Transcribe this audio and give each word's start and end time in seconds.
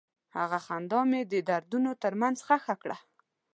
هغه 0.37 0.59
خندا 0.65 1.01
مې 1.09 1.21
د 1.31 1.33
دردونو 1.49 1.91
تر 2.03 2.13
منځ 2.21 2.37
ښخ 2.47 2.63
کړه. 2.81 2.97